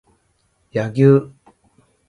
[0.71, 1.31] 柳生